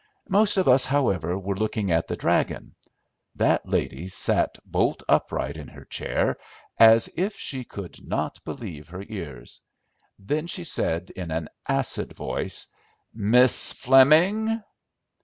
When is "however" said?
0.87-1.37